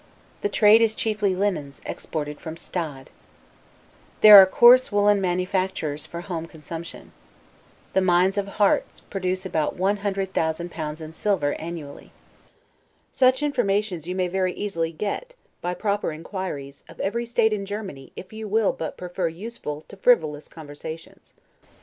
The 0.41 0.49
trade 0.49 0.81
is 0.81 0.95
chiefly 0.95 1.35
linens, 1.35 1.79
exported 1.85 2.41
from 2.41 2.57
Stade. 2.57 3.11
There 4.21 4.39
are 4.39 4.47
coarse 4.47 4.91
woolen 4.91 5.21
manufactures 5.21 6.07
for 6.07 6.21
home 6.21 6.47
consumption. 6.47 7.11
The 7.93 8.01
mines 8.01 8.35
of 8.35 8.47
Hartz 8.57 9.01
produce 9.01 9.45
about 9.45 9.77
L100,000 9.77 11.01
in 11.01 11.13
silver, 11.13 11.53
annually. 11.61 12.11
Such 13.11 13.43
informations 13.43 14.07
you 14.07 14.15
may 14.15 14.27
very 14.27 14.53
easily 14.53 14.91
get, 14.91 15.35
by 15.61 15.75
proper 15.75 16.11
inquiries, 16.11 16.83
of 16.89 16.99
every 16.99 17.27
state 17.27 17.53
in 17.53 17.67
Germany 17.67 18.11
if 18.15 18.33
you 18.33 18.47
will 18.47 18.73
but 18.73 18.97
prefer 18.97 19.27
useful 19.27 19.81
to 19.83 19.95
frivolous 19.95 20.47
conversations. 20.47 21.35